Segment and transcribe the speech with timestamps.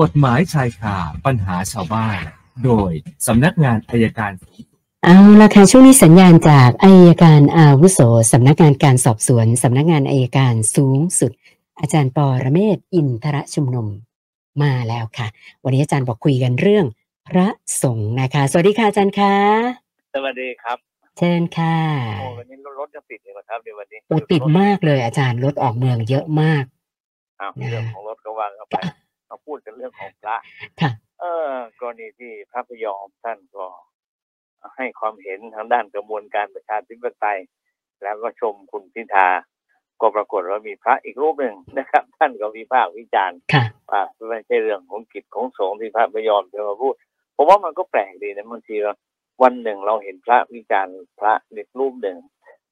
[0.00, 0.96] กฎหมายชายคา
[1.26, 2.18] ปัญหาชาวบ้าน
[2.64, 2.92] โดย
[3.26, 4.66] สำนักงานอัยการสูงสุด
[5.04, 8.00] เอาละค่ะช่วงนี้สัญญาณจากอัยการอาวุโส
[8.32, 11.32] สำนักงานการสอบสวนสำนักงานอายการสูงสุด
[11.80, 13.86] อาจารย์ปอระเมศวร์อินทรชุมนุม
[14.62, 15.26] มาแล้วค่ะ
[15.64, 16.86] วันนี้อาจารย์บอกคุยกันเรื่อง
[17.28, 17.48] พระ
[17.82, 19.34] สงฆ์นะคะ สวัสดีค่ะอาจารย์คะ
[20.14, 20.78] สวัสดีครับ
[21.18, 21.78] เชิญค่ะ
[22.20, 26.64] โอ้วันนี้รถจะติดเลยครับเดี๋ยววันนี้โอ้ติดมากเลยอาจารย์รถออกเมืองเยอะมาก
[27.40, 29.01] อ้าวนะเรื่องของรถก็วางเข้าไปมา
[29.46, 30.36] พูดกันเรื่องของพระ
[30.80, 30.90] ค่ะ
[31.20, 33.66] เออกรณีที่พระพยอมท่านก็
[34.76, 37.38] ให้ความเห็นทางด้านกระบวนการประชาธิปไตย
[38.02, 39.28] แล้วก็ชมคุณพิธา
[40.00, 46.94] ก็ปรากฏว่ามีพระอีกรูปหนึ่งนะครับ ท่านก็วิพากษ์วิจารณ์ค่ะว่าไม่ใช่เรื่องของกิจของสงฆ์ที่พระพยอมจะมาพูด
[47.36, 48.92] ผมว่ามันก็แปลกดีนะบางทีเรา
[49.42, 52.18] วันหนึ่งเราเห็นพระวิจารณ์พระเด็กรูปหนึ่ง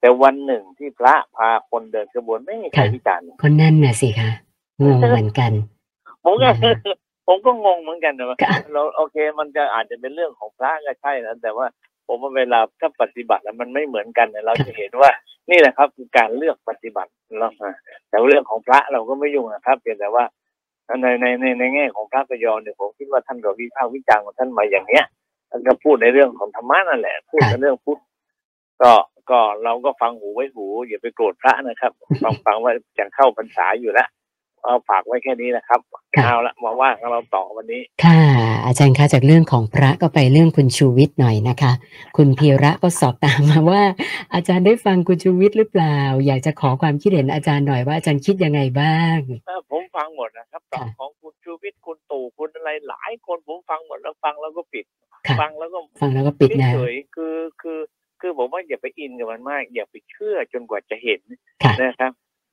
[0.01, 4.31] แต่วันหนึ่งที่พระพาคนเดินขบวนไม่มีใครค่ะวิจารณ์คนนั่นน่ะสิคะ
[4.81, 5.53] งงเหมือนกัน
[6.25, 6.77] ผมก็อืม
[7.27, 11.67] ผมก็งงเหมือนกันนะว่าค่ะเราโอเค มันจะอาจจะเป็นเรื่องของพระก็ใช่นะแต่ว่า
[12.07, 15.11] ผมว่าเวลาถ้าปฏิบัติแล้วมันไม่เหมือนกันเนี่ยเราจะเห็นว่า
[15.51, 17.49] นี่แหละครับคือการเลือกปฏิบัติเรา
[18.09, 20.25] แต่เรื่องของพระเราก็ไม่ยุ่งนะครับเพียงแต่ว่า
[21.03, 25.05] ในในในในแง่ของพระพยอมเนี่ยผมคิดว่าท่านก็วิพากษ์วิจารณ์ของท่านมาอย่างเนี้ย
[25.51, 28.01] ท่านก็พูดในเรื่องของธรรมะนั่นแหละ พูดในเรื่องพุทธ
[28.83, 28.93] ก็
[29.31, 34.09] ก็เราก็ฟังหูไว้หูอย่าไปโกรธพระนะครับ ฟังฟังว่าจะเข้าพรรษาอยู่แล้ว
[34.65, 35.81] เอาฝากไว้แค่นี้นะครับ
[36.17, 38.21] ค่ะเอาละมาว่ากันเราต่อวันนี้ ค่ะ
[38.67, 41.73] อาจารย์คะจากเรื่องของพระก็ไปเรื่องคุณชูวิทย์หน่อยนะคะ
[42.17, 43.83] คุณพีระก็สอบตามมาว่า
[44.35, 54.85] อาจารย์ได้ฟังคุณชูวิทย์หรือเปล่า อยากจะขอความคิดเห็นอาจารย์หน่อยว่าอาจารย์คิดยังไงบ้างเออผมฟังหมดนะครับตอบค่ะของคุณชูวิทย์คุณตู่คุณอะไรหลายคนผมฟังหมดแล้วฟังแล้วก็ปิด
[55.27, 57.79] ค่ะฟังแล้วก็ฟังแล้วก็ปิดนะเฉยๆคือคือ
[58.21, 61.21] คือผมว่าอย่าไปอินกับมันมาก อย่าไปเชื่อจนกว่าจะเห็น
[61.65, 62.13] ค่ะนะครับ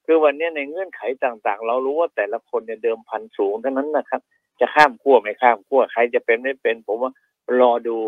[0.10, 4.22] คือวันนี้ในเงื่อนไขต่างๆ เรารู้ว่าแต่ละคนเนี่ยเดิมพันสูงทั้งนั้นนะครับ
[4.60, 7.12] จะข้ามขั้วไม่ข้ามขั้วใครจะเป็นไม่เป็น ผมว่า
[7.60, 8.00] รอดู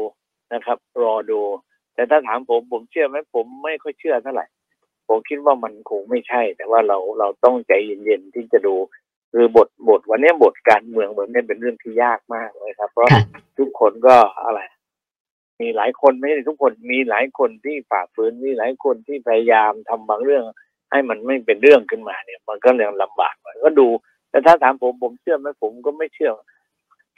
[0.53, 1.41] นะครับ รอดู
[1.95, 4.45] แต่ถ้าถามผมผมเชื่อไหมผมไม่ค่อยเชื่อเท่าไหร่
[5.07, 8.75] ผมคิดว่ามันคงไม่ใช่ แต่ว่าเราเราต้องใจเย็นๆที่จะดู
[9.31, 13.23] คือบทบทวันนี้บทการเมืองแบบนี้เป็นเรื่องที่ยากมากเลยครับ เพราะค่ะ
[13.57, 14.61] ทุกคนก็อะไร
[15.61, 20.43] มีหลายคนไม่ใช่ทุกคนมีหลายคนที่ฝ่าฝืนมีหลายคนที่พยายามทำบางเรื่อง
[20.91, 23.87] ให้มันไม่เป็นเรื่องขึ้นมาเนี่ย มันก็ยังลำบากหน่อยก็ดู
[24.29, 26.31] แต่ถ้าถามผมผมเชื่อไหมผมก็ไม่เชื่อ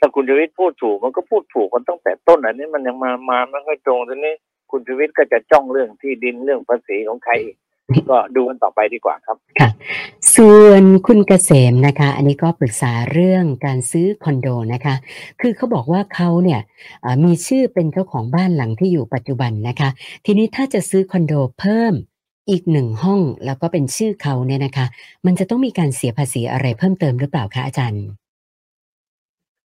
[0.02, 4.34] ้าคุณชวิทย์พูดถูกมันก็พูดถูกกันตั้งแต่ต้นอันนี้มันยังมามาไม่ค่อยตรงทีนี้
[4.70, 7.34] คุณชวิทย์ก็จะจ้องเรื่องที่ดินเรื่องภาษีของใคร
[8.10, 9.68] ก็ดูกันต่อไปดีกว่าครับค่ะ
[10.36, 14.94] ส่วนคุณเกษมนะคะ อันนี้ก็ปรึกษาเรื่องการซื้อคอนโดนะคะ
[15.40, 16.60] คือเขาบอกว่าเขาเนี่ย
[17.24, 19.88] มีชื่อเป็นเจ้าของบ้านหลังที่อยู่ปัจจุบันนะคะ
[20.26, 21.94] ทีนี้ถ้าจะซื้อคอนโดเพิ่ม
[22.50, 24.86] อีกหนึ่งห้องแล้วก็เป็นชื่อเขาเนี่ยนะคะ
[25.26, 28.04] มันจะต้องมีการเสียภาษีอะไรเพิ่มเติมหรือเปล่าคะอาจารย์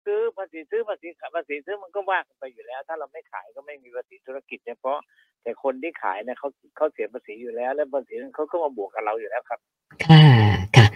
[0.05, 4.99] ซื้อภาษีซื้อภาษีขายภาษีซื้อมันก็ว่ากันไปอยู่แล้ว ถ้าเราไม่ขายก็ไม่มีภาษีธุรกิจเฉพาะ
[5.43, 9.59] แต่คนที่ขายเนี่ยเขาเขาเสียภาษีอยู่แล้ว และภาษีนั้นเขาก็มาบวกกับเราอยู่แล้วครับ
[10.05, 10.25] ค่ะ
[10.75, 10.87] ค่ะ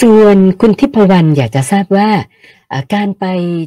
[0.00, 2.08] ส่วนคุณทิพวรรณอยากจะทราบว่า
[2.68, 3.24] เอ่อการไป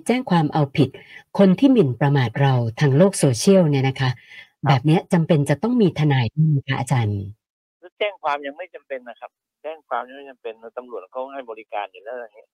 [0.07, 0.89] แจ้งความเอาผิด
[1.37, 4.09] คนที่หมิ่นประมาทเราทางโลกโซเชียลเนี่ยนะคะ
[4.67, 7.19] แบบเนี้ยจำเป็นจะต้องมีทนายด้วยไหมคะอาจารย์
[7.99, 9.31] แจ้งความยังไม่จำเป็นนะครับ
[9.63, 12.45] แจ้งความยังไม่จำเป็นตำรวจเขาให้บริการอยู่แล้วอย่างนี้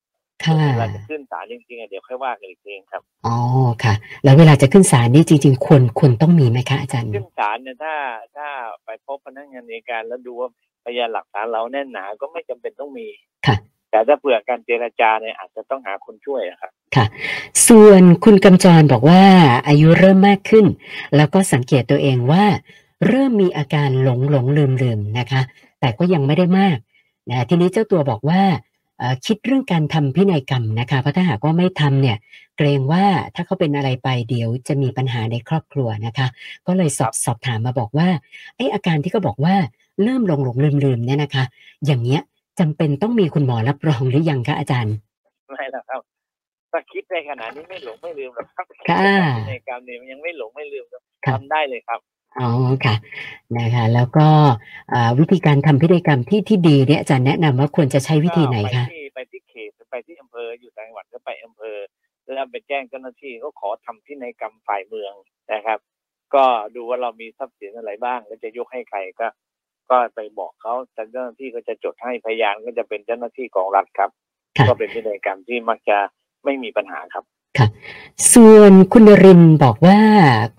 [0.44, 3.38] ค่ะเวลาจะขึ้นศาลจริงๆอะเดี๋ยวค่อยว่ากันอีกทีครับอ๋อ
[3.84, 3.94] ค่ะ
[4.24, 7.96] แล้วเวลาจะขึ้นศาลนี่จริง ๆควรควรต้องมีไหมคะอาจารย์ขึ้นศาลเนี่ยถ้า
[8.38, 8.48] ถ้า
[8.86, 10.50] ไปพบพนักงานในการแล้วดูว่า
[10.86, 13.08] พยานหลักฐานเราแน่นหนาก็ไม่จำเป็นต้องมี
[13.48, 13.56] ค่ะ
[13.92, 17.06] แต่ถ้าเผื่อการเจรจาเนี่ยอาจจะต้องหาคนช่วยอะครับค่ะ
[17.68, 19.24] ส่วนคุณกำจรบอกว่า
[19.68, 20.66] อายุเริ่มมากขึ้น
[21.16, 22.46] แล้วก็สังเกตตัวเองว่า
[23.08, 25.42] เริ่มมีอาการหลงหลงลืมลืมนะคะ
[25.80, 26.78] แต่ก็ยังไม่ได้มาก
[27.30, 28.42] นะทีนี้เจ้าตัวบอกว่า
[28.98, 32.18] เอ่อคิดเรื่องการทำพินัยกรรมนะคะ เพราะถ้าหากว่าไม่ทำเนี่ย
[32.58, 36.28] เกรงว่าถ้าเขาเป็นอะไรไปเดี๋ยวจะมีปัญหาในครอบครัวนะคะ
[36.68, 38.08] ก็เลยสอบสอบถามมาบอกว่า
[38.58, 39.56] ไอ้อาการที่เขาบอกว่า
[40.04, 41.44] เริ่มหลงหลงลืมลืมเนี่ยนะคะ
[41.86, 42.22] อย่างเงี้ย
[42.60, 44.96] จำเป็นต้องมีคุณหมอรับรองหรือยังคะอาจารย์
[45.50, 46.02] ไม่หรอกครับ
[46.72, 49.16] ถ้าคิดในขนาดนี้ไม่หลงไม่ลืมหรอกครับค่ะ
[49.50, 52.00] ในกรรมเนี่ยมันยังไม่หลงไม่ลืมครับค่ะทำได้เลยครับ
[52.40, 52.50] อ๋อ
[52.86, 52.96] ค่ะ
[53.58, 54.28] นะคะแล้วก็
[54.94, 61.78] อ่าวิธีการทำพิธีกรรมที่ที่ดีเนี่ยอาจารย์แนะนำว่าควรจะใช้วิธีไหนคะไปที่ไปที่เขตไปที่อำเภออยู่ต่างจังหวัดก็ไปอำเภอ
[62.34, 65.14] แล้วไปแจ้งเจ้าหน้าที่ก็ขอทำพินัยกรรมฝ่ายเมือง
[65.54, 65.80] นะครับ
[66.36, 66.46] ก็
[66.76, 69.28] ดูว่าเรามีทรัพย์สินอะไรบ้างแล้วจะยกให้ใครก็
[69.90, 74.10] ก็ไปบอกเขาแต่เจ้าหน้าที่ก็จะจดให้พยานก็จะเป็นเจ้าหน้าที่ของรัฐครับ
[74.58, 75.98] ค่ะก็เป็นพินัยกรรมที่มักจะ
[76.46, 77.24] ไม่มีปัญหาครับ
[77.58, 77.68] ค่ะ
[78.34, 80.00] ส่วนคุณนรินบอกว่า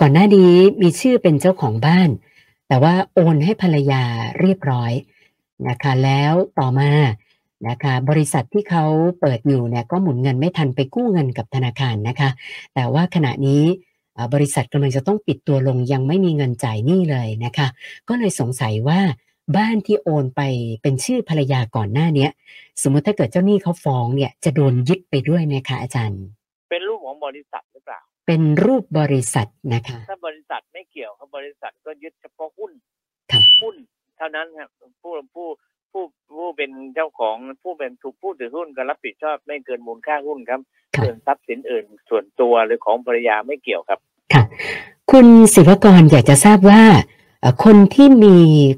[0.01, 2.09] ก่อนหน้านี้มีชื่อเป็นเจ้าของบ้าน
[2.69, 4.03] แต่ว่าโอนให้ภรรยา
[4.41, 4.93] เรียบร้อย
[5.69, 6.91] นะคะ แล้วต่อมา
[7.69, 8.85] นะคะบริษัทที่เขา
[9.21, 12.31] เปิดอยู่เนี่ยก็หมุนเงินไม่ทันไปกู้เงินกับธนาคารนะคะ
[12.75, 13.63] แต่ว่าขณะนี้
[14.35, 17.67] บริษัทกำลังจะต้องปิดตัวลงยังไม่มีเงินจ่ายหนี้เลยนะคะ
[18.09, 19.01] ก็เลยสงสัยว่า
[19.57, 20.41] บ้านที่โอนไป
[20.83, 22.31] เป็นชื่อภรรยาก่อนหน้าเนี้ย
[22.83, 26.23] สมมติถ้าเกิดเจ้าหนี้เขาฟ้องเนี่ยจะโดนยึดไปด้วยไหมคะอาจารย์
[27.25, 32.73] บริษัทหรือเปล่า เป็นรูปบริษัทนะคะ ถ้าบริษัทไม่เกี่ยวครับบริษัทก็ยึดเฉพาะหุ้น
[33.33, 33.77] ครับหุ้น
[34.17, 34.69] เท่านั้นครับ
[35.03, 35.49] ผู้ผู้
[35.93, 36.05] ผู้
[36.37, 40.61] ผู้เป็นเจ้าของผู้เป็นถูกผู้ถือหุ้นก็รับผิดชอบไม่เกินมูลค่าหุ้นครับ
[40.95, 43.99] ครับส่วนทรัพย์สินอื่นส่วนตัวหรือของภรรยาไม่เกี่ยวครับ
[44.33, 44.43] ค่ะ
[45.11, 46.83] คุณศิวกรอยากจะทราบว่า
[47.41, 48.37] เอ่อคนที่มี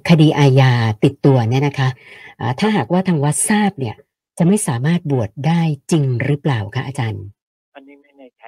[0.09, 0.73] คดีอาญา
[1.05, 1.89] ติดตัวเนี่ยนะคะ
[2.41, 3.95] อ่าถ้าหากว่าทางวัดทราบเนี่ย
[4.39, 5.61] จะไม่สามารถบวชได้
[5.91, 7.25] จริงหรือเปล่าคะอาจารย์
[7.75, 8.45] อันนี้ไม่แน่ใจ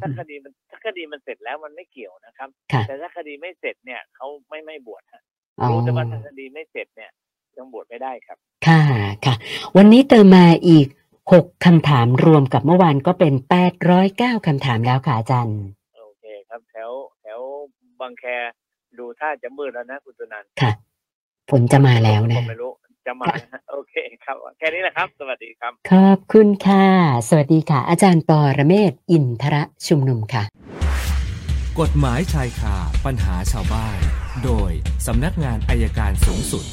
[0.00, 5.22] ถ้าคดีมันถ้าคดีมันเสร็จแล้วมันไม่เกี่ยวนะครับค่ะแต่ถ้าคดีไม่เสร็จเนี่ยเขาไม่ไม่บวชฮะ
[5.60, 7.10] อ๋อรู้แต่ว่าถ้าคดีไม่เสร็จเนี่ย
[7.56, 8.82] ยังบวชไม่ได้ครับ ค่ะ
[9.24, 9.34] ค่ะ
[9.76, 10.86] วันนี้เติมมาอีก
[11.32, 15.58] หกคำถามรวมกับเมื่อวานก็เป็นแปดร้อยเก้าคำถามแล้วค่ะอาจารย์
[15.96, 16.90] โอเคครับแถว
[17.20, 17.40] แถว
[18.00, 18.24] บางแค
[18.98, 20.72] ดูท่าจะมืดแล้วนะคุณตุนันท์ค่ะ
[21.50, 22.70] ฝนจะมาแล้วผนะมไม่รู้
[23.06, 26.86] จะมานะฮะโอเคครับแค่นี้แหละครับ สวัสดีครับ ขอบคุณค่ะ
[27.28, 30.44] สวัสดีค่ะ อาจารย์ปอระเมศวร์อินทระชุมนุมค่ะ
[31.80, 33.98] กฎหมายชายคาปัญหาชาวบ้าน
[34.44, 34.70] โดย
[35.06, 36.64] สำนักงานอายการสูงสุด